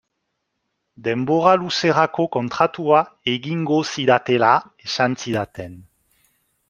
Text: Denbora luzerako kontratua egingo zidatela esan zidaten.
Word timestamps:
Denbora 1.07 1.51
luzerako 1.65 2.25
kontratua 2.37 3.03
egingo 3.35 3.77
zidatela 3.93 4.51
esan 4.89 5.19
zidaten. 5.25 5.81